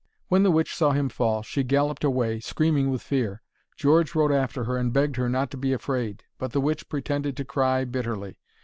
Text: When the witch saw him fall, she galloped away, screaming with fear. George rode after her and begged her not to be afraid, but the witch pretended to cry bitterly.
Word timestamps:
When 0.29 0.41
the 0.41 0.49
witch 0.49 0.73
saw 0.73 0.93
him 0.93 1.09
fall, 1.09 1.43
she 1.43 1.61
galloped 1.63 2.03
away, 2.03 2.39
screaming 2.39 2.89
with 2.89 3.03
fear. 3.03 3.43
George 3.77 4.15
rode 4.15 4.31
after 4.31 4.63
her 4.63 4.75
and 4.75 4.91
begged 4.91 5.15
her 5.17 5.29
not 5.29 5.51
to 5.51 5.57
be 5.57 5.73
afraid, 5.73 6.23
but 6.39 6.53
the 6.53 6.59
witch 6.59 6.89
pretended 6.89 7.37
to 7.37 7.45
cry 7.45 7.85
bitterly. 7.85 8.39